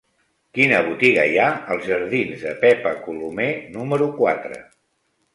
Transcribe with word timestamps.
Quina 0.57 0.77
botiga 0.85 1.25
hi 1.31 1.35
ha 1.41 1.49
als 1.75 1.85
jardins 1.89 2.45
de 2.45 2.53
Pepa 2.63 2.93
Colomer 3.09 3.51
número 3.75 4.09
quatre? 4.15 4.57